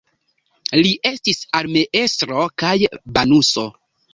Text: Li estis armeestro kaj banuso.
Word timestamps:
Li 0.77 0.93
estis 1.09 1.41
armeestro 1.59 2.49
kaj 2.65 2.75
banuso. 3.19 3.71